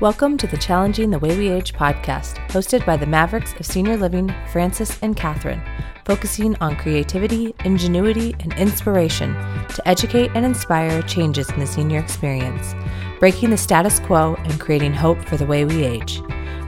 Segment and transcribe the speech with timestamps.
[0.00, 3.98] Welcome to the Challenging the Way We Age podcast, hosted by the Mavericks of Senior
[3.98, 5.60] Living, Francis and Catherine,
[6.06, 12.74] focusing on creativity, ingenuity, and inspiration to educate and inspire changes in the senior experience,
[13.18, 16.22] breaking the status quo and creating hope for the way we age.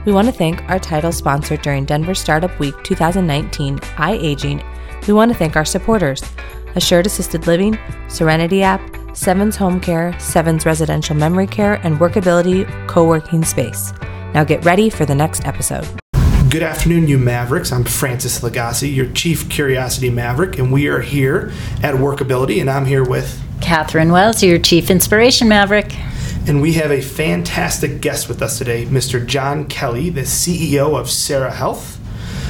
[0.05, 5.07] We want to thank our title sponsor during Denver Startup Week 2019, iAging.
[5.07, 6.21] We want to thank our supporters
[6.75, 7.79] Assured Assisted Living,
[8.09, 8.79] Serenity App,
[9.13, 13.93] Sevens Home Care, Sevens Residential Memory Care, and Workability Co working Space.
[14.33, 15.87] Now get ready for the next episode.
[16.49, 17.71] Good afternoon, you Mavericks.
[17.71, 21.51] I'm Francis Lagasse, your Chief Curiosity Maverick, and we are here
[21.83, 25.95] at Workability, and I'm here with Catherine Wells, your Chief Inspiration Maverick.
[26.47, 29.25] And we have a fantastic guest with us today, Mr.
[29.25, 31.99] John Kelly, the CEO of CereHealth.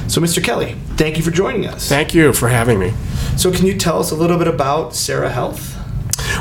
[0.09, 0.43] So, Mr.
[0.43, 1.87] Kelly, thank you for joining us.
[1.89, 2.93] Thank you for having me.
[3.37, 5.82] So, can you tell us a little bit about CereHealth?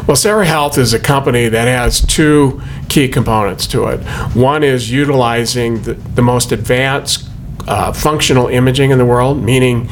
[0.07, 4.01] Well, CereHealth is a company that has two key components to it.
[4.35, 7.29] One is utilizing the, the most advanced
[7.69, 9.89] uh, functional imaging in the world, meaning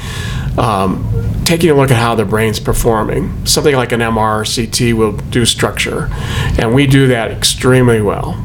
[0.58, 1.06] um,
[1.44, 3.46] taking a look at how the brain's performing.
[3.46, 6.08] Something like an MR CT will do structure,
[6.58, 8.44] and we do that extremely well.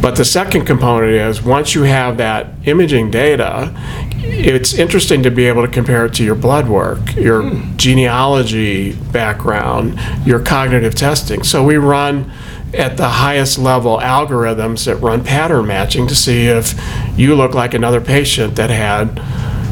[0.00, 3.72] But the second component is once you have that imaging data,
[4.16, 7.76] it's interesting to be able to compare it to your blood work, your mm.
[7.76, 11.42] genealogy background, your cognitive testing.
[11.42, 12.30] So we run
[12.74, 16.74] at the highest level algorithms that run pattern matching to see if
[17.16, 19.16] you look like another patient that had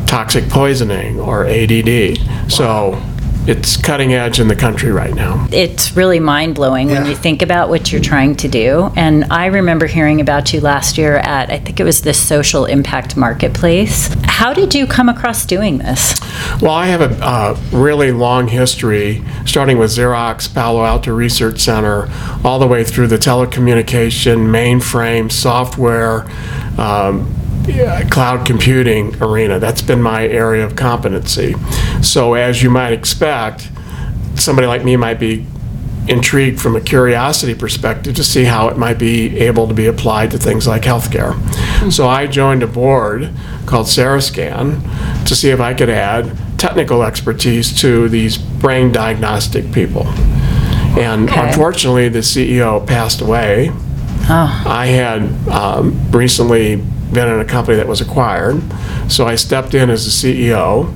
[0.06, 2.18] toxic poisoning or ADD.
[2.18, 2.48] Wow.
[2.48, 3.02] So
[3.46, 5.46] it's cutting edge in the country right now.
[5.52, 7.00] It's really mind blowing yeah.
[7.00, 8.90] when you think about what you're trying to do.
[8.96, 12.64] And I remember hearing about you last year at, I think it was the Social
[12.64, 14.08] Impact Marketplace.
[14.24, 16.18] How did you come across doing this?
[16.60, 22.10] Well, I have a uh, really long history, starting with Xerox Palo Alto Research Center,
[22.42, 26.26] all the way through the telecommunication, mainframe, software.
[26.78, 27.43] Um,
[28.10, 29.58] cloud computing arena.
[29.58, 31.54] That's been my area of competency.
[32.02, 33.70] So, as you might expect,
[34.36, 35.46] somebody like me might be
[36.08, 40.30] intrigued from a curiosity perspective to see how it might be able to be applied
[40.30, 41.34] to things like healthcare.
[41.90, 43.30] So I joined a board
[43.66, 50.06] called CereScan to see if I could add technical expertise to these brain diagnostic people.
[50.96, 51.48] And okay.
[51.48, 53.70] unfortunately, the CEO passed away.
[54.26, 54.64] Oh.
[54.66, 56.82] I had um, recently
[57.12, 58.62] been in a company that was acquired.
[59.08, 60.88] So I stepped in as the CEO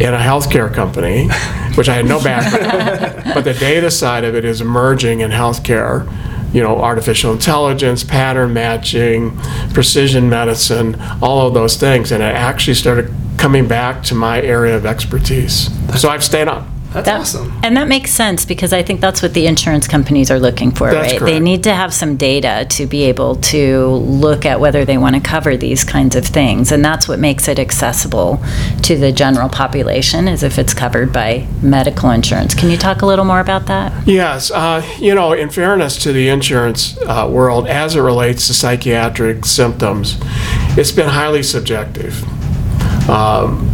[0.00, 1.28] in a healthcare company,
[1.74, 3.34] which I had no background.
[3.34, 6.10] but the data side of it is emerging in healthcare.
[6.52, 9.36] You know, artificial intelligence, pattern matching,
[9.72, 12.12] precision medicine, all of those things.
[12.12, 15.68] And it actually started coming back to my area of expertise.
[16.00, 16.73] So I've stayed on.
[16.94, 17.52] That's that, awesome.
[17.62, 20.90] And that makes sense because I think that's what the insurance companies are looking for,
[20.90, 21.18] that's right?
[21.18, 21.32] Correct.
[21.32, 25.16] They need to have some data to be able to look at whether they want
[25.16, 26.70] to cover these kinds of things.
[26.70, 28.40] And that's what makes it accessible
[28.82, 32.54] to the general population is if it's covered by medical insurance.
[32.54, 34.06] Can you talk a little more about that?
[34.06, 34.50] Yes.
[34.50, 39.44] Uh, you know, in fairness to the insurance uh, world, as it relates to psychiatric
[39.44, 40.18] symptoms,
[40.78, 42.22] it's been highly subjective.
[43.08, 43.70] Um,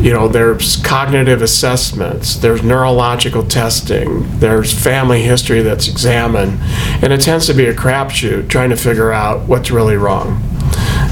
[0.00, 6.58] you know, there's cognitive assessments, there's neurological testing, there's family history that's examined,
[7.02, 10.40] and it tends to be a crapshoot trying to figure out what's really wrong.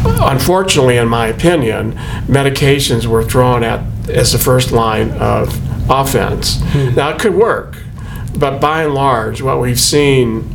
[0.04, 1.92] Unfortunately, in my opinion,
[2.26, 5.48] medications were thrown at as the first line of
[5.90, 6.60] offense.
[6.60, 6.94] Hmm.
[6.94, 7.78] Now, it could work,
[8.38, 10.54] but by and large, what we've seen,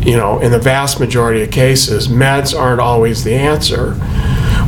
[0.00, 3.98] you know, in the vast majority of cases, meds aren't always the answer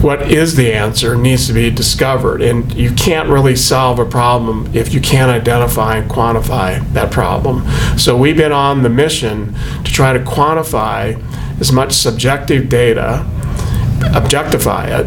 [0.03, 2.41] what is the answer needs to be discovered.
[2.41, 7.69] And you can't really solve a problem if you can't identify and quantify that problem.
[7.99, 9.55] So we've been on the mission
[9.85, 11.21] to try to quantify
[11.61, 13.29] as much subjective data,
[14.15, 15.07] objectify it,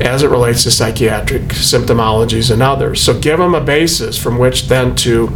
[0.00, 3.00] as it relates to psychiatric symptomologies and others.
[3.00, 5.28] So give them a basis from which then to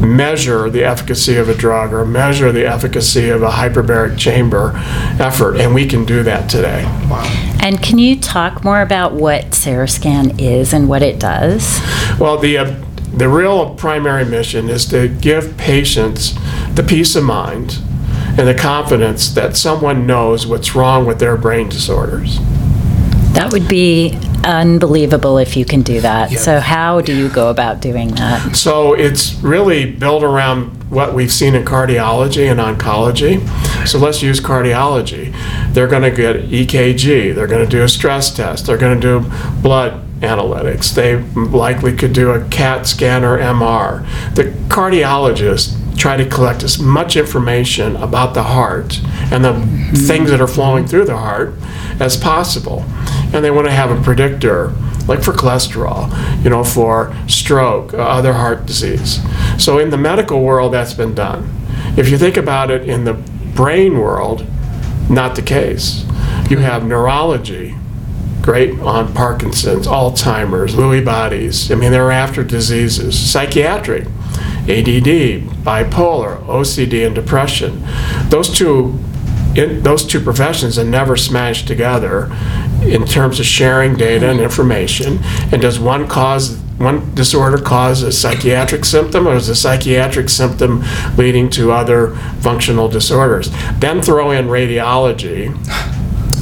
[0.00, 4.72] measure the efficacy of a drug or measure the efficacy of a hyperbaric chamber
[5.20, 6.84] effort, and we can do that today.
[7.10, 7.24] Wow.
[7.60, 11.80] And can you talk more about what CereScan is and what it does?
[12.18, 16.34] Well, the uh, the real primary mission is to give patients
[16.74, 17.78] the peace of mind
[18.38, 22.38] and the confidence that someone knows what's wrong with their brain disorders.
[23.32, 24.16] That would be
[24.48, 26.32] unbelievable if you can do that.
[26.32, 26.40] Yep.
[26.40, 28.56] So, how do you go about doing that?
[28.56, 33.46] So, it's really built around what we've seen in cardiology and oncology.
[33.86, 35.34] So, let's use cardiology.
[35.74, 39.20] They're going to get EKG, they're going to do a stress test, they're going to
[39.20, 39.30] do
[39.62, 41.16] blood analytics, they
[41.48, 44.02] likely could do a CAT scan or MR.
[44.34, 49.00] The cardiologist try to collect as much information about the heart
[49.32, 49.54] and the
[50.06, 51.54] things that are flowing through the heart
[52.00, 52.84] as possible.
[53.32, 54.68] And they want to have a predictor,
[55.06, 56.08] like for cholesterol,
[56.44, 59.18] you know, for stroke, uh, other heart disease.
[59.58, 61.52] So in the medical world, that's been done.
[61.96, 64.46] If you think about it in the brain world,
[65.10, 66.04] not the case.
[66.48, 67.74] You have neurology,
[68.42, 71.70] great on Parkinson's, Alzheimer's, Lewy bodies.
[71.72, 73.18] I mean, they're after diseases.
[73.18, 74.06] Psychiatric,
[74.62, 77.82] ADD, bipolar, OCD, and depression.
[78.28, 78.98] Those two,
[79.54, 82.30] those two professions are never smashed together
[82.82, 85.18] in terms of sharing data and information.
[85.52, 90.84] And does one cause one disorder cause a psychiatric symptom, or is a psychiatric symptom
[91.16, 93.50] leading to other functional disorders?
[93.80, 95.52] Then throw in radiology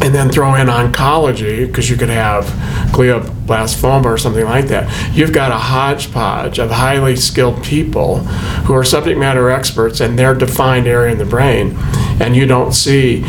[0.06, 2.44] and then throw in oncology because you could have
[2.92, 4.88] glioblastoma or something like that.
[5.12, 10.32] You've got a hodgepodge of highly skilled people who are subject matter experts in their
[10.32, 11.74] defined area in the brain,
[12.20, 13.24] and you don't see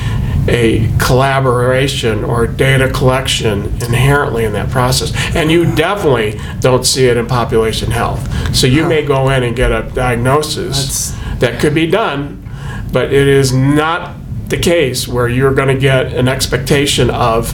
[0.47, 5.11] a collaboration or data collection inherently in that process.
[5.35, 8.55] And you definitely don't see it in population health.
[8.55, 12.47] So you may go in and get a diagnosis that could be done,
[12.93, 14.15] but it is not
[14.49, 17.51] the case where you're going to get an expectation of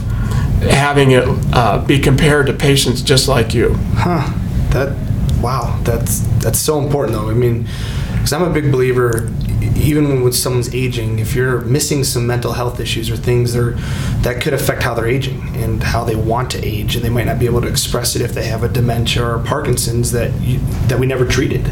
[0.62, 3.74] having it uh, be compared to patients just like you.
[3.94, 4.32] Huh.
[4.70, 4.96] That
[5.40, 5.78] wow.
[5.84, 7.28] That's that's so important though.
[7.30, 7.66] I mean,
[8.12, 9.30] because I'm a big believer.
[9.76, 13.76] Even when someone's aging, if you're missing some mental health issues or things that,
[14.22, 17.24] that could affect how they're aging and how they want to age, and they might
[17.24, 20.58] not be able to express it if they have a dementia or Parkinson's that you,
[20.86, 21.64] that we never treated.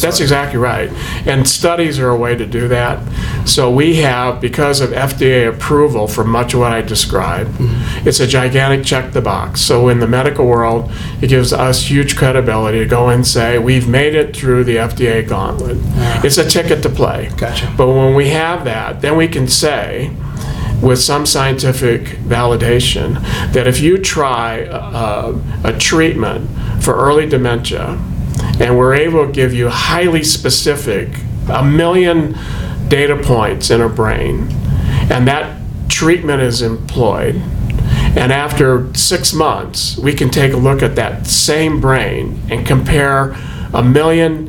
[0.00, 0.90] That's exactly right.
[1.26, 3.00] And studies are a way to do that.
[3.46, 8.08] So we have, because of FDA approval for much of what I described, mm-hmm.
[8.08, 9.60] it's a gigantic check the box.
[9.60, 10.90] So in the medical world,
[11.20, 15.26] it gives us huge credibility to go and say, we've made it through the FDA
[15.28, 15.76] gauntlet.
[15.76, 16.22] Yeah.
[16.24, 17.30] It's a ticket to play.
[17.36, 17.72] Gotcha.
[17.76, 20.14] But when we have that, then we can say,
[20.82, 23.22] with some scientific validation,
[23.52, 25.34] that if you try a,
[25.64, 26.50] a treatment
[26.82, 28.00] for early dementia,
[28.60, 31.08] and we're able to give you highly specific,
[31.48, 32.36] a million
[32.88, 34.48] data points in a brain,
[35.10, 37.36] and that treatment is employed.
[38.14, 43.36] And after six months, we can take a look at that same brain and compare
[43.72, 44.41] a million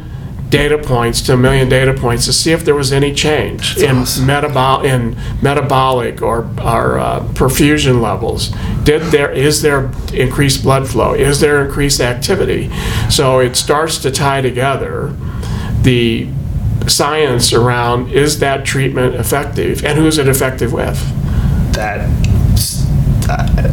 [0.53, 3.97] data points to a million data points to see if there was any change in,
[3.97, 4.27] awesome.
[4.27, 8.50] metabol- in metabolic or, or uh, perfusion levels.
[8.83, 11.15] Did there is there increased blood flow?
[11.15, 12.69] Is there increased activity?
[13.09, 15.15] So it starts to tie together
[15.81, 16.29] the
[16.85, 20.99] science around is that treatment effective and who is it effective with?
[21.73, 22.07] That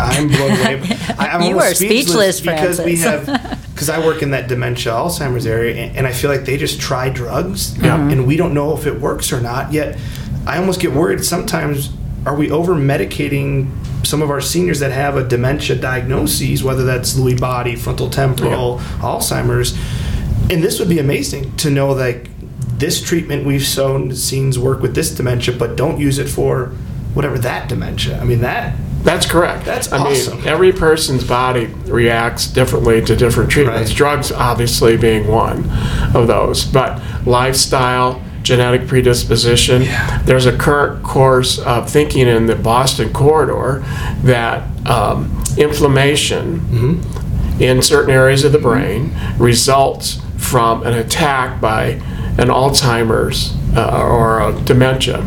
[0.01, 0.81] I'm blown away.
[1.19, 4.93] I, am you are speechless, speechless because we have because I work in that dementia
[4.93, 7.97] Alzheimer's area, and, and I feel like they just try drugs, yeah.
[7.97, 8.11] Mm-hmm.
[8.11, 9.73] and we don't know if it works or not.
[9.73, 9.99] Yet,
[10.47, 11.89] I almost get worried sometimes.
[12.27, 13.71] Are we over medicating
[14.05, 18.77] some of our seniors that have a dementia diagnosis, whether that's Lewy body, frontal temporal,
[18.77, 18.99] yeah.
[18.99, 19.73] Alzheimer's?
[20.51, 22.29] And this would be amazing to know like
[22.79, 26.67] this treatment we've shown seen work with this dementia, but don't use it for
[27.15, 28.21] whatever that dementia.
[28.21, 29.65] I mean that that's correct.
[29.65, 30.39] That's I awesome.
[30.39, 33.91] mean, every person's body reacts differently to different treatments.
[33.91, 33.97] Right.
[33.97, 35.71] Drugs, obviously, being one
[36.15, 39.83] of those, but lifestyle, genetic predisposition.
[39.83, 40.23] Yeah.
[40.23, 43.85] There's a current course of thinking in the Boston corridor
[44.23, 47.63] that um, inflammation mm-hmm.
[47.63, 52.01] in certain areas of the brain results from an attack by
[52.39, 55.21] an Alzheimer's uh, or a dementia,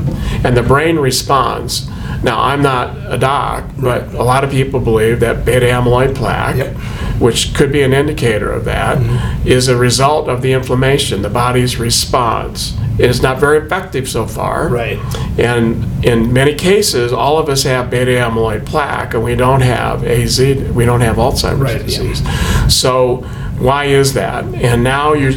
[0.44, 1.88] and the brain responds
[2.24, 6.56] now, I'm not a doc, but a lot of people believe that beta amyloid plaque,
[6.56, 6.76] yep.
[7.20, 9.48] which could be an indicator of that, mm-hmm.
[9.48, 12.78] is a result of the inflammation, the body's response.
[12.98, 14.70] It is not very effective so far.
[14.70, 15.00] Right.
[15.38, 20.06] And in many cases, all of us have beta amyloid plaque, and we don't have
[20.06, 22.22] AZ, we don't have Alzheimer's right, disease.
[22.22, 22.68] Yeah.
[22.68, 23.18] So,
[23.60, 24.46] why is that?
[24.46, 25.34] And now you're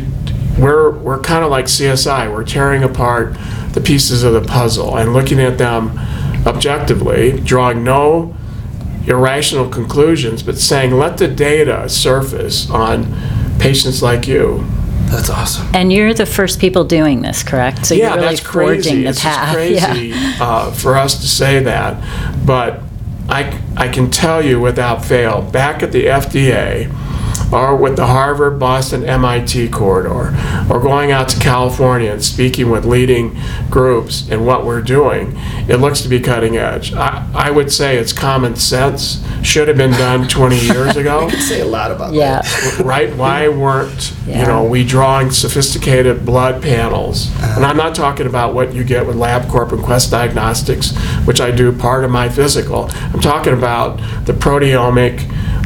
[0.58, 2.32] we're we're kind of like CSI.
[2.32, 3.36] We're tearing apart
[3.72, 5.98] the pieces of the puzzle and looking at them
[6.46, 8.34] objectively, drawing no
[9.06, 13.06] irrational conclusions, but saying let the data surface on
[13.58, 14.64] patients like you.
[15.06, 15.68] That's awesome.
[15.72, 17.86] And you're the first people doing this, correct?
[17.86, 19.54] So yeah, you're really that's forging the it's path.
[19.54, 20.36] crazy yeah.
[20.40, 22.80] uh, for us to say that, but
[23.28, 26.90] I, I can tell you without fail, back at the FDA,
[27.52, 30.34] or with the Harvard, Boston, MIT corridor,
[30.70, 33.36] or going out to California and speaking with leading
[33.70, 35.34] groups in what we're doing,
[35.68, 36.92] it looks to be cutting edge.
[36.92, 41.28] I, I would say it's common sense, should have been done 20 years ago.
[41.30, 42.42] Say a lot about Yeah.
[42.42, 42.82] that.
[42.84, 43.14] right?
[43.16, 47.30] Why weren't you know we drawing sophisticated blood panels?
[47.56, 51.50] And I'm not talking about what you get with LabCorp and Quest Diagnostics, which I
[51.52, 52.90] do part of my physical.
[52.92, 55.20] I'm talking about the proteomic,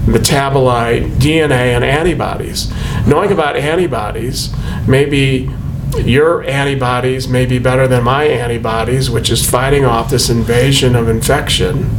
[0.07, 2.73] metabolite, DNA, and antibodies.
[3.07, 4.55] Knowing about antibodies,
[4.87, 5.51] maybe
[5.99, 11.09] your antibodies may be better than my antibodies, which is fighting off this invasion of
[11.09, 11.91] infection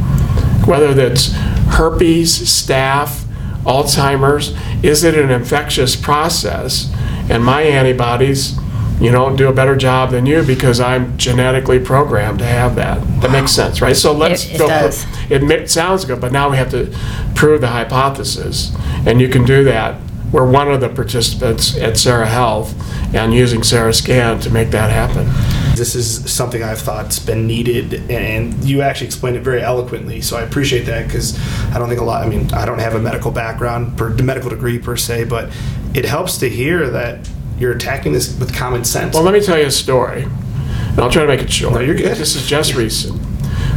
[0.66, 1.32] whether that's
[1.76, 3.24] herpes, staph,
[3.64, 6.92] Alzheimer's, is it an infectious process?
[7.30, 8.58] And my antibodies,
[9.02, 13.00] you know, do a better job than you because I'm genetically programmed to have that.
[13.20, 13.96] That makes sense, right?
[13.96, 14.68] So let's It- it go.
[14.68, 15.04] does.
[15.28, 16.88] It ma- sounds good, but now we have to
[17.34, 18.70] prove the hypothesis,
[19.04, 19.96] and you can do that.
[20.30, 22.68] We're one of the participants at CereHealth
[23.12, 25.28] and using CereScan to make that happen.
[25.76, 30.20] This is something I've thought's been needed, and you actually explained it very eloquently.
[30.22, 31.38] So I appreciate that because
[31.74, 32.22] I don't think a lot.
[32.24, 35.50] I mean, I don't have a medical background, per medical degree per se, but
[35.92, 37.18] it helps to hear that
[37.58, 39.14] you're attacking this with common sense.
[39.14, 40.24] Well, let me tell you a story.
[40.24, 41.74] And I'll try to make it short.
[41.74, 42.16] No, you're good.
[42.16, 43.20] This is just recent.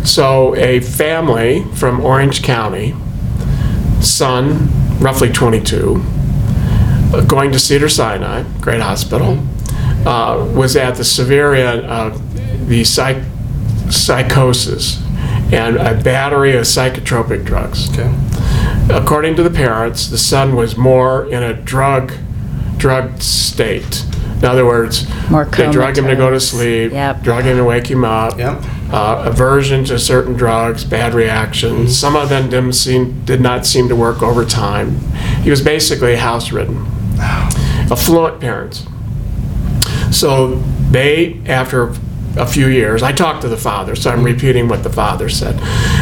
[0.06, 2.94] So, a family from Orange County,
[4.02, 6.02] son, roughly 22,
[7.14, 9.40] uh, going to Cedar Sinai, great hospital,
[10.06, 13.24] uh, was at the severe end of the psych-
[13.90, 15.02] psychosis
[15.52, 17.90] and a battery of psychotropic drugs.
[17.92, 18.14] okay.
[18.90, 22.14] According to the parents, the son was more in a drug
[22.78, 24.04] drug state.
[24.40, 26.50] In other words, More they drug him to go to comatose.
[26.50, 27.24] sleep, Yep.
[27.24, 28.38] drug him to wake him up.
[28.38, 28.64] Yep.
[28.92, 31.98] Uh, aversion to certain drugs, bad reactions.
[31.98, 35.00] Some of them didn't seem, did not seem to work over time.
[35.42, 36.86] He was basically house ridden.
[37.20, 38.86] Affluent parents.
[40.12, 40.56] So
[40.92, 41.94] they, after
[42.38, 45.58] a few years, I talked to the father, so I'm repeating what the father said.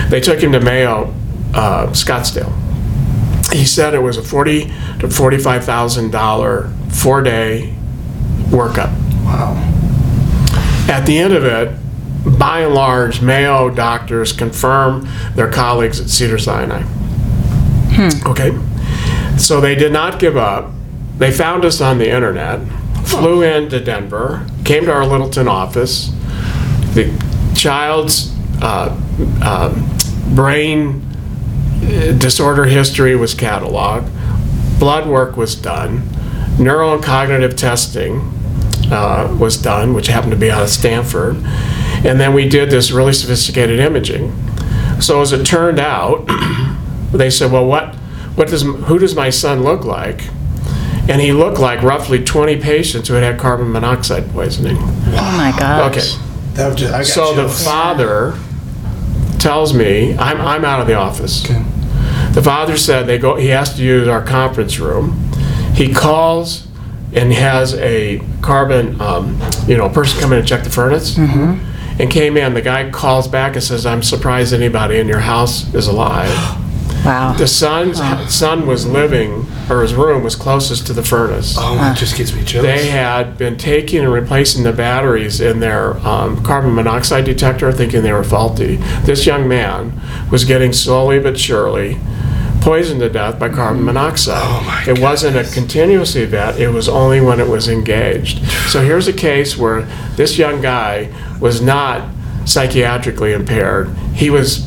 [0.10, 1.13] They took him to Mayo,
[1.53, 2.51] uh, Scottsdale.
[3.51, 4.72] He said it was a forty
[5.03, 7.75] to forty-five thousand dollar four-day
[8.48, 8.91] workup.
[9.25, 9.53] Wow.
[10.88, 11.77] At the end of it,
[12.39, 16.83] by and large, Mayo doctors confirm their colleagues at Cedar Sinai.
[18.25, 18.57] Okay,
[19.38, 20.72] so they did not give up.
[21.17, 22.65] They found us on the internet,
[23.05, 26.12] flew into Denver, came to our Littleton office.
[26.93, 27.12] The
[27.55, 28.98] child's uh,
[29.43, 29.89] um,
[30.33, 31.01] brain
[31.83, 34.10] uh, disorder history was cataloged,
[34.83, 36.03] blood work was done,
[36.59, 38.19] neuro and cognitive testing
[38.91, 41.37] uh, was done, which happened to be out of Stanford,
[42.03, 44.33] and then we did this really sophisticated imaging.
[44.99, 46.27] So as it turned out,
[47.13, 47.95] they said, "Well, what,
[48.35, 50.27] what does, who does my son look like?"
[51.07, 54.75] And he looked like roughly 20 patients who had had carbon monoxide poisoning.
[54.79, 55.91] Oh my gosh.
[55.95, 56.23] Okay.
[56.55, 58.37] That was just, I got So the father
[59.39, 61.45] tells me, I'm, I'm out of the office.
[61.45, 61.63] Okay.
[62.33, 65.31] The father said they go, he has to use our conference room.
[65.75, 66.67] He calls
[67.13, 71.15] and has a carbon, um, you know, person come in and check the furnace.
[71.99, 75.71] And came in, the guy calls back and says, I'm surprised anybody in your house
[75.73, 76.31] is alive.
[77.03, 77.33] Wow.
[77.33, 77.97] The son's,
[78.33, 81.57] son was living, or his room was closest to the furnace.
[81.59, 82.63] Oh, it just gives me chills.
[82.63, 88.03] They had been taking and replacing the batteries in their um, carbon monoxide detector, thinking
[88.03, 88.77] they were faulty.
[89.03, 89.99] This young man
[90.31, 91.99] was getting slowly but surely
[92.63, 93.86] poisoned to death by carbon mm.
[93.86, 94.41] monoxide.
[94.41, 98.46] Oh my it wasn't a continuous event, it was only when it was engaged.
[98.70, 99.82] So here's a case where
[100.15, 102.10] this young guy was not
[102.46, 104.60] psychiatrically impaired, he was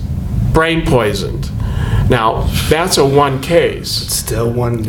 [0.53, 1.50] brain poisoned.
[2.11, 4.03] Now, that's a one case.
[4.03, 4.87] It's still one.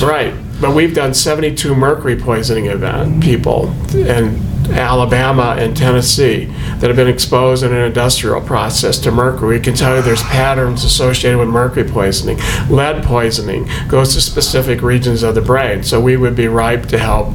[0.00, 4.40] Right, but we've done 72 mercury poisoning event people in
[4.70, 9.56] Alabama and Tennessee that have been exposed in an industrial process to mercury.
[9.58, 12.38] We can tell you there's patterns associated with mercury poisoning.
[12.70, 16.98] Lead poisoning goes to specific regions of the brain, so we would be ripe to
[16.98, 17.34] help,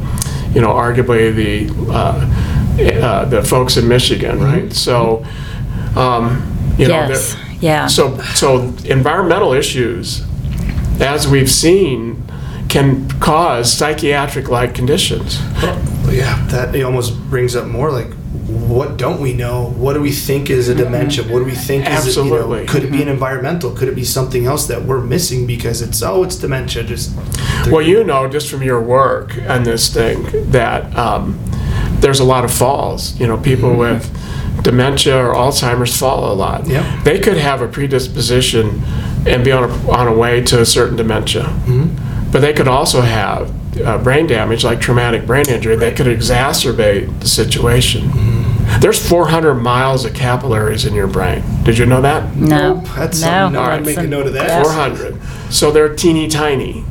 [0.53, 2.29] you know, arguably the uh,
[3.05, 4.71] uh, the folks in Michigan, right?
[4.73, 5.23] So,
[5.95, 6.41] um,
[6.77, 7.33] you know, Yes.
[7.35, 7.87] there- Yeah.
[7.87, 10.23] so, so environmental issues,
[10.99, 12.23] as we've seen,
[12.69, 15.39] can cause psychiatric-like conditions.
[16.09, 18.07] Yeah, that it almost brings up more like,
[18.47, 19.69] what don't we know?
[19.69, 21.23] What do we think is a dementia?
[21.23, 21.33] Mm-hmm.
[21.33, 22.65] What do we think is, it, you know, Absolutely.
[22.65, 23.11] could it be an mm-hmm.
[23.11, 23.71] environmental?
[23.71, 26.83] Could it be something else that we're missing because it's oh, it's dementia?
[26.83, 27.15] Just
[27.67, 31.39] Well, you know, just from your work on this thing, that um,
[31.99, 33.17] there's a lot of falls.
[33.19, 33.79] You know, people mm-hmm.
[33.79, 36.67] with dementia or Alzheimer's fall a lot.
[36.67, 37.03] Yep.
[37.03, 38.81] They could have a predisposition
[39.25, 41.53] and be on a, on a way to a certain dementia.
[42.31, 47.19] But they could also have uh, brain damage, like traumatic brain injury, that could exacerbate
[47.19, 48.09] the situation.
[48.79, 51.43] There's 400 miles of capillaries in your brain.
[51.63, 52.35] Did you know that?
[52.35, 52.81] No.
[52.95, 53.27] That's no.
[53.27, 53.59] something.
[53.61, 54.63] All right, that's make a some- note of that.
[54.63, 55.19] 400.
[55.49, 56.83] So they're teeny tiny.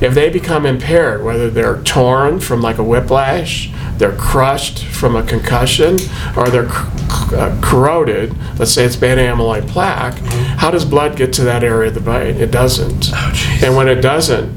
[0.00, 5.22] If they become impaired, whether they're torn from like a whiplash, they're crushed from a
[5.22, 5.96] concussion,
[6.36, 10.18] or they're c- uh, corroded, let's say it's beta amyloid plaque,
[10.58, 12.36] how does blood get to that area of the brain?
[12.38, 13.04] It doesn't.
[13.04, 13.62] jeez.
[13.62, 14.50] and when it doesn't,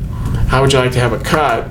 [0.48, 1.68] how would you like to have a cut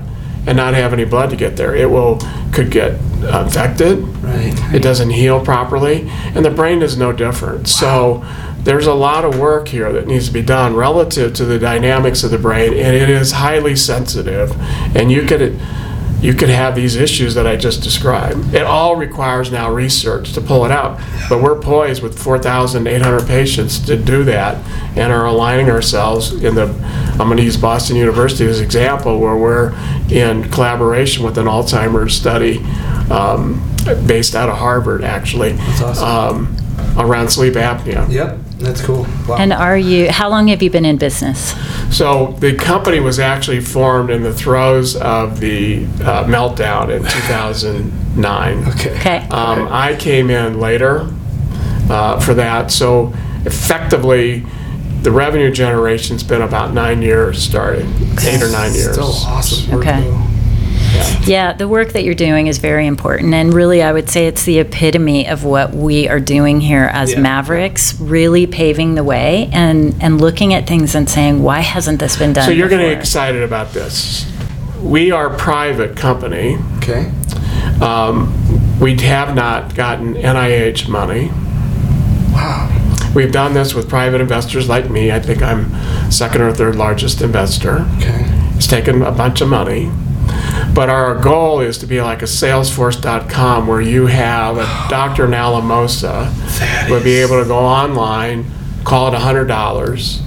[0.47, 1.75] and not have any blood to get there?
[1.75, 2.19] It will
[2.51, 3.99] could get infected.
[4.23, 4.53] Right.
[4.73, 7.67] It doesn't heal properly, and the brain is no different.
[7.67, 8.25] So
[8.59, 12.23] there's a lot of work here that needs to be done relative to the dynamics
[12.23, 14.51] of the brain, and it is highly sensitive.
[14.95, 15.59] And you could
[16.25, 18.55] you could have these issues that I just described.
[18.55, 23.77] It all requires now research to pull it out, but we're poised with 4,800 patients
[23.85, 24.55] to do that,
[24.97, 26.65] and are aligning ourselves in the.
[27.11, 29.75] I'm going to use Boston University as an example, where we're
[30.09, 32.57] in collaboration with an Alzheimer's study
[33.11, 33.61] um,
[34.07, 36.03] based out of Harvard, actually, awesome.
[36.03, 36.57] um,
[36.97, 38.11] around sleep apnea.
[38.11, 39.05] Yep, that's cool.
[39.27, 39.37] Wow.
[39.37, 41.53] And are you, how long have you been in business?
[41.95, 48.67] So the company was actually formed in the throes of the uh, meltdown in 2009.
[48.69, 48.95] okay.
[48.95, 49.17] Okay.
[49.29, 51.09] Um, I came in later
[51.89, 53.13] uh, for that, so
[53.45, 54.45] effectively,
[55.01, 57.87] the revenue generation's been about nine years starting,
[58.23, 58.93] eight or nine years.
[58.93, 59.71] Still awesome.
[59.71, 60.34] work, Okay.
[60.95, 61.31] Though.
[61.31, 63.33] Yeah, the work that you're doing is very important.
[63.33, 67.11] And really, I would say it's the epitome of what we are doing here as
[67.13, 67.19] Yeah.
[67.21, 72.17] Mavericks, really paving the way and, and looking at things and saying, why hasn't this
[72.17, 72.45] been done?
[72.45, 74.31] So you're going to before?" get excited about this.
[74.81, 76.57] We are a private company.
[76.77, 77.11] Okay.
[77.81, 78.31] Um,
[78.79, 81.29] we have not gotten NIH money.
[82.31, 82.71] Wow.
[83.15, 85.11] We've done this with private investors like me.
[85.11, 85.71] I think I'm
[86.11, 87.85] second or third largest investor.
[87.97, 88.25] Okay.
[88.57, 89.89] It's taken a bunch of money.
[90.75, 95.25] But our goal is to be like a Salesforce.com where you have a Dr.
[95.27, 96.29] Nalamosa
[96.59, 98.45] That would be is- able to go online,
[98.83, 100.21] call it $100,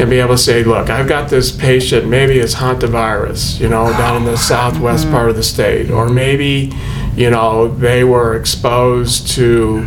[0.00, 3.90] and be able to say, look, I've got this patient, maybe it's hantavirus, you know,
[3.90, 6.72] down in the southwest part of the state, or maybe,
[7.14, 9.84] you know, they were exposed to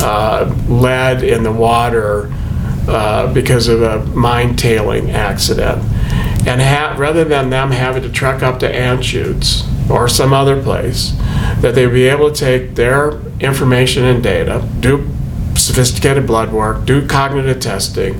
[0.00, 2.32] uh, lead in the water
[2.86, 5.82] uh, because of a mine tailing accident.
[6.46, 11.12] And ha- rather than them having to trek up to Anschutz or some other place,
[11.60, 15.08] that they'd be able to take their information and data, do
[15.54, 18.18] sophisticated blood work, do cognitive testing,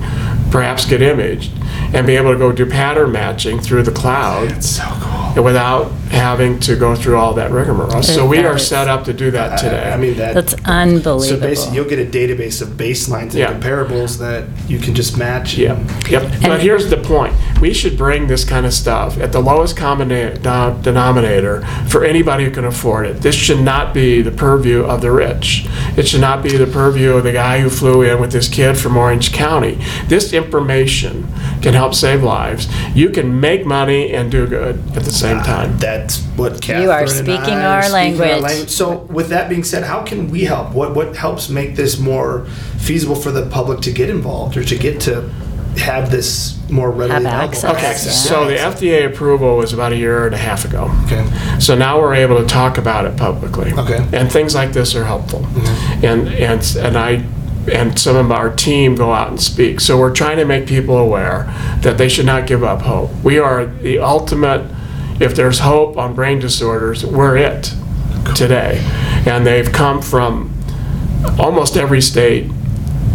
[0.51, 1.51] perhaps get imaged,
[1.93, 5.18] and be able to go do pattern matching through the cloud It's so cool.
[5.35, 8.01] Without having to go through all that rigmarole.
[8.03, 9.89] So we are set up to do that today.
[9.89, 10.33] I, I mean that.
[10.33, 11.21] That's unbelievable.
[11.21, 13.53] so basically, you'll get a database of baselines and Yeah.
[13.53, 15.55] comparables that you can just match.
[15.57, 15.77] Yep,
[16.09, 16.31] yep.
[16.41, 17.33] But here's the point.
[17.61, 22.45] We should bring this kind of stuff at the lowest common de- denominator for anybody
[22.45, 23.21] who can afford it.
[23.21, 25.67] This should not be the purview of the rich.
[25.97, 28.77] It should not be the purview of the guy who flew in with his kid
[28.77, 29.77] from Orange County.
[30.07, 31.27] This information
[31.61, 32.67] can help save lives.
[32.95, 35.77] You can make money and do good at the same time.
[35.77, 38.69] That's what Catherine You are and speaking I our are speaking language.
[38.69, 40.73] So, with that being said, how can we help?
[40.73, 42.45] What what helps make this more
[42.77, 45.29] feasible for the public to get involved or to get to
[45.77, 47.63] have this more readily Have access.
[47.75, 50.91] Okay, Access, so the FDA approval was about a year and a half ago.
[51.05, 51.25] Okay.
[51.59, 53.73] So now we're able to talk about it publicly.
[53.73, 54.05] Okay.
[54.13, 55.41] And things like this are helpful.
[55.41, 56.05] Mm-hmm.
[56.05, 57.25] And, and, and I,
[57.71, 59.79] and some of our team go out and speak.
[59.79, 61.43] So we're trying to make people aware
[61.81, 63.11] that they should not give up hope.
[63.23, 64.69] We are the ultimate,
[65.19, 67.73] if there's hope on brain disorders, we're it
[68.35, 68.79] today.
[69.25, 70.53] And they've come from
[71.37, 72.49] almost every state,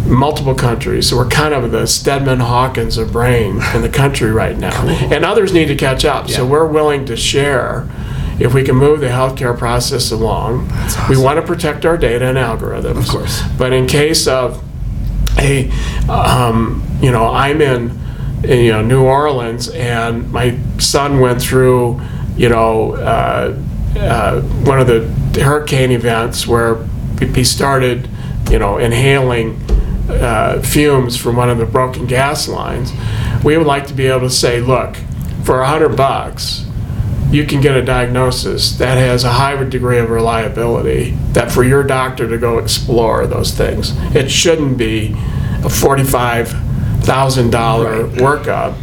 [0.05, 1.09] multiple countries.
[1.09, 4.87] So we're kind of the Steadman Hawkins of brain in the country right now.
[4.87, 6.29] And others need to catch up.
[6.29, 7.89] So we're willing to share
[8.39, 10.69] if we can move the healthcare process along.
[11.09, 12.97] We want to protect our data and algorithms.
[12.97, 13.41] Of course.
[13.57, 14.63] But in case of,
[15.37, 15.71] hey,
[16.09, 17.97] um, you know, I'm in,
[18.43, 22.01] in, you know, New Orleans and my son went through,
[22.35, 23.57] you know, uh,
[23.97, 26.83] uh, one of the hurricane events where
[27.19, 28.09] he started,
[28.49, 29.61] you know, inhaling
[30.09, 32.91] uh, fumes from one of the broken gas lines.
[33.43, 34.97] We would like to be able to say, look,
[35.43, 36.65] for a hundred bucks,
[37.31, 41.83] you can get a diagnosis that has a high degree of reliability that for your
[41.83, 43.91] doctor to go explore those things.
[44.15, 45.15] It shouldn't be
[45.63, 45.69] a
[47.05, 48.73] $45,000 workup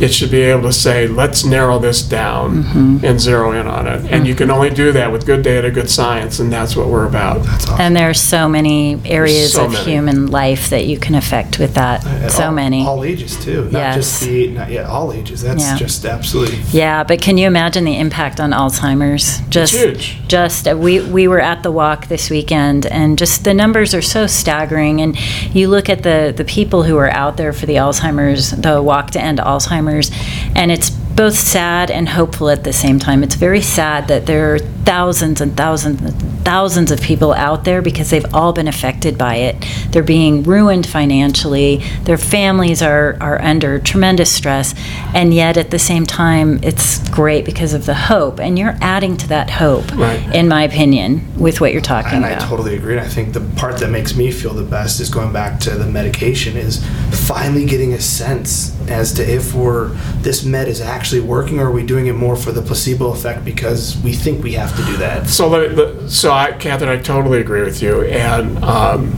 [0.00, 3.04] it should be able to say, let's narrow this down Mm-hmm.
[3.04, 4.10] and zero in on it.
[4.10, 7.06] And you can only do that with good data, good science, and that's what we're
[7.06, 7.42] about.
[7.44, 7.80] That's awesome.
[7.80, 9.84] And there's so many areas So of many.
[9.92, 12.04] human life that you can affect with that.
[12.06, 12.84] At so all, many.
[12.86, 15.42] All ages too, not just the not yet all ages.
[15.42, 15.76] That's Yeah.
[15.76, 16.58] just absolutely.
[16.70, 19.40] Yeah, but can you imagine the impact on Alzheimer's?
[19.48, 20.16] Just, huge.
[20.28, 24.02] Just uh, we we were at the walk this weekend, and just the numbers are
[24.02, 25.00] so staggering.
[25.00, 25.16] And
[25.54, 29.10] you look at the the people who are out there for the Alzheimer's, the walk
[29.12, 33.22] to end Alzheimer's, and it's both sad and hopeful at the same time.
[33.22, 37.80] It's very sad that there are thousands and thousands and thousands of people out there
[37.80, 39.54] because they've all been affected by it.
[39.92, 41.76] They're being ruined financially.
[42.02, 44.74] Their families are, are under tremendous stress.
[45.14, 48.40] And yet at the same time, it's great because of the hope.
[48.40, 50.18] And you're adding to that hope, Right.
[50.34, 51.08] in my opinion,
[51.38, 52.48] with what you're talking And I about.
[52.48, 52.94] totally agree.
[52.98, 55.70] And I think the part that makes me feel the best is going back to
[55.70, 56.84] the medication is
[57.28, 59.90] finally getting a sense as to if we're
[60.26, 63.44] this med is actually working or are we doing it more for the placebo effect
[63.44, 65.28] because we think we have to do that.
[65.28, 69.12] So, let me- so I, Catherine, I totally agree with you, and um,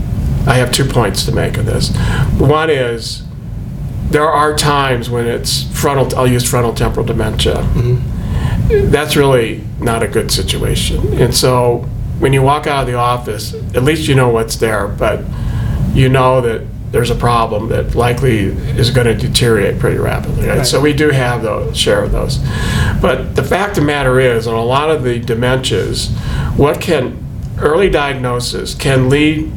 [0.46, 1.94] I have two points to make on this.
[2.38, 3.22] One is
[4.10, 6.16] there are times when it's frontal.
[6.18, 7.62] I'll use frontal temporal dementia.
[8.90, 11.86] That's really not a good situation, and so
[12.18, 15.24] when you walk out of the office, at least you know what's there, but
[15.92, 18.44] you know that there's a problem that likely
[18.78, 20.46] is going to deteriorate pretty rapidly.
[20.46, 20.58] Right?
[20.58, 20.66] Right.
[20.66, 22.38] So we do have those share of those,
[23.00, 26.10] but the fact of the matter is, on a lot of the dementias,
[26.56, 27.18] what can
[27.58, 29.50] early diagnosis can lead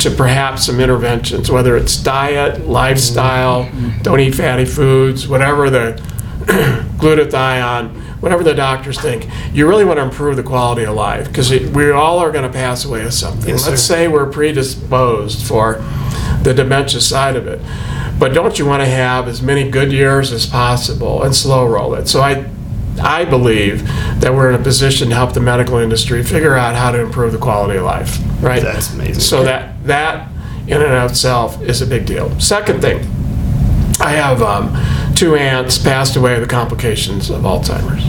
[0.00, 4.02] to perhaps some interventions, whether it's diet, lifestyle, mm-hmm.
[4.02, 6.00] don't eat fatty foods, whatever the
[6.98, 9.28] glutathione, whatever the doctors think.
[9.52, 12.52] You really want to improve the quality of life because we all are going to
[12.52, 13.50] pass away of something.
[13.50, 13.94] Yes, Let's sir.
[13.94, 15.84] say we're predisposed for
[16.42, 17.60] the dementia side of it.
[18.18, 21.94] But don't you want to have as many good years as possible and slow roll
[21.94, 22.08] it?
[22.08, 22.50] So I,
[23.00, 23.86] I believe
[24.20, 27.32] that we're in a position to help the medical industry figure out how to improve
[27.32, 28.62] the quality of life, right?
[28.62, 29.20] That's amazing.
[29.20, 30.28] So that, that
[30.66, 32.38] in and of itself is a big deal.
[32.40, 33.00] Second thing,
[34.00, 34.76] I have um,
[35.14, 38.04] two aunts passed away of the complications of Alzheimer's.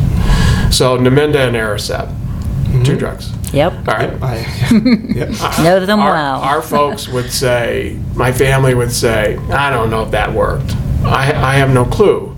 [0.76, 3.32] So Namenda and Aricept, two drugs.
[3.54, 3.74] Yep.
[3.74, 4.24] All right.
[4.24, 4.36] I,
[5.16, 5.30] yep.
[5.64, 6.42] Know them Our- well.
[6.42, 10.76] Our folks would say, my family would say, I don't know if that worked.
[11.04, 12.36] I, I have no clue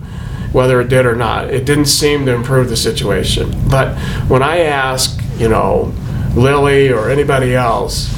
[0.52, 1.50] whether it did or not.
[1.50, 3.50] It didn't seem to improve the situation.
[3.70, 3.96] But
[4.28, 5.92] when I ask, you know,
[6.36, 8.12] Lily or anybody else,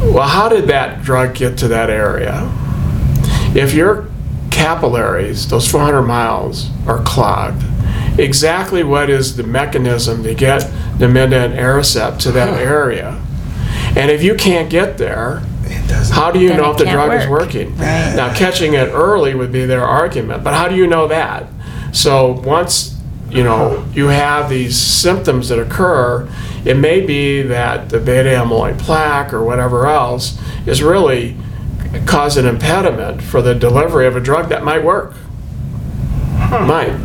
[0.00, 2.50] well, how did that drug get to that area?
[3.54, 4.08] If your
[4.50, 7.62] capillaries, those 400 miles, are clogged,
[8.18, 10.62] exactly what is the mechanism to get
[10.98, 13.20] Namenda and Aricept to that area?
[13.96, 15.42] And if you can't get there,
[16.10, 17.40] how do you Then know it if the can't drug is work.
[17.46, 17.76] working?
[17.78, 21.46] Now, catching it early would be their argument, but how do you know that?
[21.92, 22.98] So once
[23.30, 26.28] you know you have these symptoms that occur,
[26.64, 31.36] it may be that the beta amyloid plaque or whatever else is really
[32.06, 35.14] cause an impediment for the delivery of a drug that might work.
[36.50, 36.96] Might.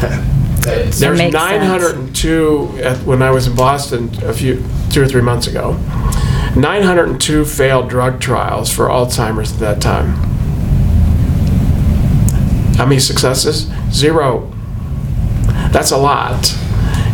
[0.68, 1.62] There's makes sense.
[1.62, 5.72] 902, at- when I was in Boston a few, two or three months ago,
[6.56, 10.14] 902 failed drug trials for Alzheimer's at that time.
[12.76, 13.70] How many successes?
[13.90, 14.52] Zero.
[15.72, 16.56] That's a lot.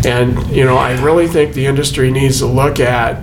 [0.04, 3.20] And, you know, I really think the industry needs to look at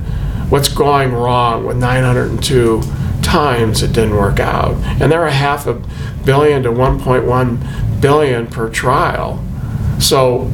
[0.49, 2.81] what's going wrong with 902
[3.21, 4.73] times it didn't work out.
[4.99, 5.75] And they're a half a
[6.25, 9.43] billion to 1.1 billion per trial.
[10.01, 10.49] So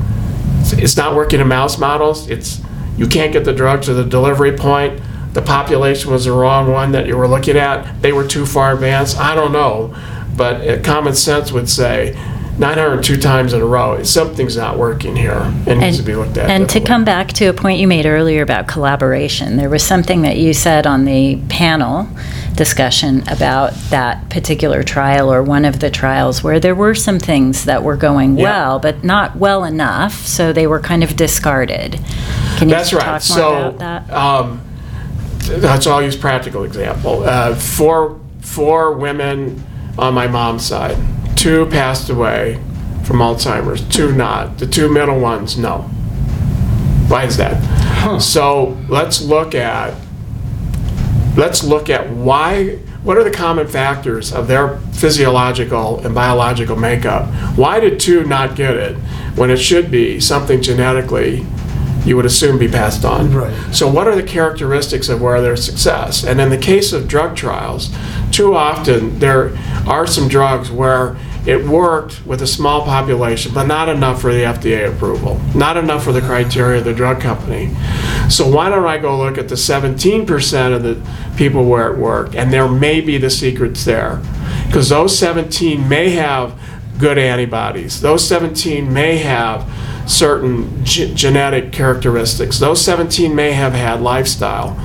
[0.73, 2.29] it's- not working in mouse models.
[2.29, 2.61] It's
[2.97, 4.99] you can't get the drug to the delivery point.
[5.33, 8.01] The population was the wrong one that you were looking at.
[8.01, 9.19] They were too far advanced.
[9.19, 9.93] I don't know,
[10.35, 12.17] but uh, common sense would say
[12.57, 14.01] 902 times in a row.
[14.01, 15.53] Something's not working here.
[15.67, 16.49] It needs to be looked at.
[16.49, 20.23] And to come back to a point you made earlier about collaboration, there was something
[20.23, 22.09] that you said on the panel
[22.57, 27.63] discussion about that particular trial or one of the trials where there were some things
[27.65, 28.43] that were going Yeah.
[28.43, 31.99] well, but not well enough, so they were kind of discarded.
[32.57, 33.09] Can you That's talk right.
[33.11, 34.11] more So, about that?
[34.13, 34.61] um,
[35.47, 37.23] that's all use practical example.
[37.23, 39.63] Uh, four four women
[39.97, 40.97] on my mom's side.
[41.37, 42.59] Two passed away
[43.03, 43.81] from Alzheimer's.
[43.87, 44.57] Two not.
[44.57, 45.81] The two middle ones, no.
[47.07, 47.55] Why is that?
[48.21, 49.93] So let's look at
[51.37, 57.27] let's look at why what are the common factors of their physiological and biological makeup?
[57.55, 58.95] Why did two not get it
[59.37, 61.45] when it should be something genetically
[62.03, 63.33] you would assume be passed on?
[63.33, 63.73] Right.
[63.73, 66.25] so what are the characteristics of where there's success?
[66.25, 67.95] And in the case of drug trials
[68.31, 69.55] too often there
[69.87, 71.15] are some drugs where
[71.47, 76.03] it worked with a small population, but not enough for the FDA approval, not enough
[76.03, 77.73] for the criteria of the drug company.
[78.29, 81.01] So why don't I go look at the 17% of the
[81.37, 84.21] people where it worked, and there may be the secrets there,
[84.65, 86.59] because those 17 may have
[86.99, 88.01] good antibodies.
[88.01, 89.71] Those 17 may have
[90.05, 92.59] certain ge- genetic characteristics.
[92.59, 94.75] Those 17 may have had lifestyle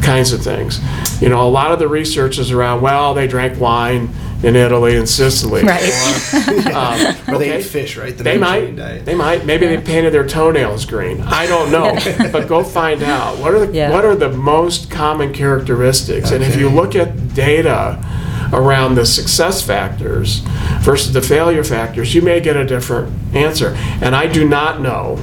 [0.00, 0.78] kinds of things.
[1.20, 4.10] You know, a lot of the research is around, well, they drank wine
[4.44, 5.62] in Italy and Sicily.
[5.64, 5.82] Right.
[5.88, 8.16] Or, um, Or they okay, eat fish, right?
[8.16, 8.76] The They might.
[8.76, 9.04] diet.
[9.04, 9.46] They might.
[9.46, 11.20] Maybe they painted their toenails green.
[11.22, 11.96] I don't know.
[12.32, 13.38] but go find out.
[13.38, 13.90] What are the Yeah.
[13.90, 16.30] What are the most common characteristics?
[16.30, 17.98] And if you look at data
[18.52, 20.38] around the success factors
[20.80, 23.74] versus the failure factors, you may get a different answer.
[24.02, 25.18] And I do not know.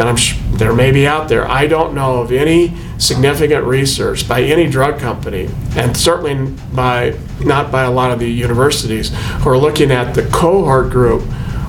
[0.00, 1.46] And I'm sh- there may be out there.
[1.46, 7.70] I don't know of any significant research by any drug company, and certainly by not
[7.70, 9.10] by a lot of the universities
[9.40, 11.22] who are looking at the cohort group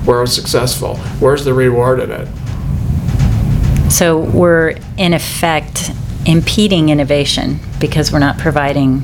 [0.06, 0.96] where it was successful.
[1.20, 2.28] Where's the reward in it?
[3.92, 5.90] So we're in effect
[6.24, 9.02] impeding innovation because we're not providing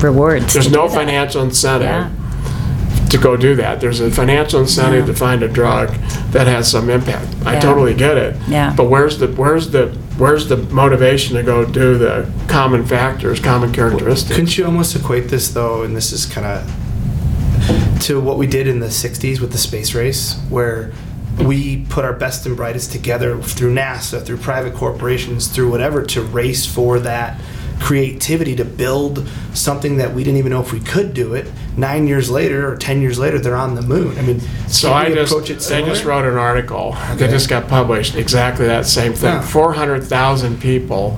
[0.00, 0.54] rewards.
[0.54, 2.10] There's no financial incentive Yeah.
[3.14, 3.80] To go do that.
[3.80, 5.12] There's a financial incentive Yeah.
[5.12, 5.94] to find a drug
[6.32, 7.26] that has some impact.
[7.46, 7.60] I Yeah.
[7.60, 8.36] totally get it.
[8.48, 8.72] Yeah.
[8.76, 13.72] But where's the where's the where's the motivation to go do the common factors, common
[13.72, 14.34] characteristics?
[14.34, 18.66] Couldn't you almost equate this though, and this is kind of to what we did
[18.66, 20.90] in the 60s with the space race, where
[21.38, 26.20] we put our best and brightest together through NASA, through private corporations, through whatever to
[26.20, 27.40] race for that
[27.80, 31.50] creativity to build something that we didn't even know if we could do it.
[31.76, 34.16] Nine years later or 10 years later, they're on the moon.
[34.18, 37.68] I mean, So I just, approach it they just wrote an article that just got
[37.68, 39.34] published, exactly that same thing.
[39.34, 39.42] Yeah.
[39.42, 41.16] 400,000 people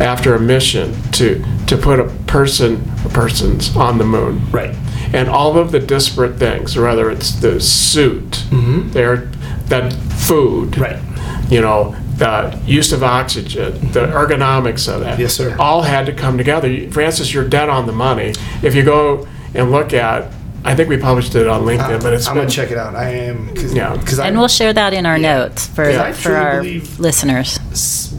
[0.00, 2.82] after a mission to, to put a person,
[3.12, 4.50] persons on the moon.
[4.50, 4.74] Right.
[5.12, 9.28] And all of the disparate things, whether it's the suit, there,
[9.66, 10.82] that food, Mm-hmm.
[10.82, 11.50] Right.
[11.52, 15.18] you know, the use of oxygen, the ergonomics of that.
[15.18, 15.56] Yes, sir.
[15.58, 16.88] All had to come together.
[16.90, 18.34] Francis, you're dead on the money.
[18.62, 20.30] If you go and look at,
[20.62, 22.94] I think we published it on LinkedIn, but it's I'm been, gonna check it out.
[22.94, 23.98] I am because Yeah.
[24.22, 25.38] And we'll share that in our Yeah.
[25.38, 26.02] notes for, Yeah.
[26.02, 26.62] I for our
[26.98, 27.58] listeners.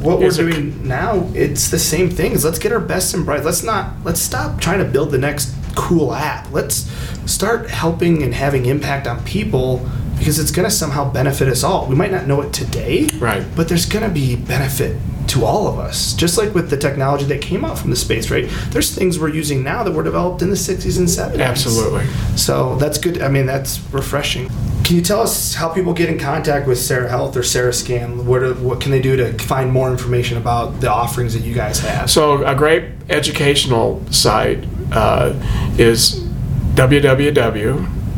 [0.01, 3.13] what we're Is it- doing now it's the same thing is let's get our best
[3.13, 6.89] and bright let's not let's stop trying to build the next cool app let's
[7.27, 9.87] start helping and having impact on people
[10.21, 13.43] because it's going to somehow benefit us all we might not know it today Right.
[13.55, 14.95] but there's going to be benefit
[15.27, 18.29] to all of us just like with the technology that came out from the space
[18.29, 22.05] right there's things we're using now that were developed in the 60s and 70s Absolutely.
[22.35, 23.21] so that's good.
[23.21, 24.49] I mean, that's refreshing.
[24.83, 28.25] Can you tell us how people get in contact with CereHealth or CereScan?
[28.25, 31.79] What, what can they do to find more information about the offerings that you guys
[31.79, 32.09] have?
[32.09, 35.33] So a great educational site uh,
[35.77, 36.23] is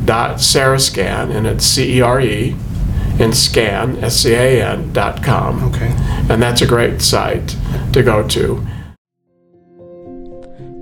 [0.05, 2.55] www.cerescan, and it's C-E-R-E,
[3.19, 5.63] and scan, S-C-A-N, dot com.
[5.63, 5.93] okay.
[6.29, 7.55] And that's a great site
[7.93, 8.65] to go to.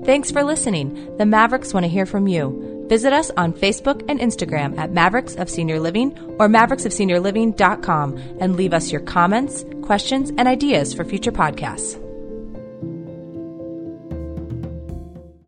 [0.04, 1.16] Thanks for listening.
[1.18, 2.86] The Mavericks want to hear from you.
[2.88, 8.18] Visit us on Facebook and Instagram at Mavericks of Senior Living or mavericks of mavericksofseniorliving.com
[8.40, 12.01] and leave us your comments, questions, and ideas for future podcasts.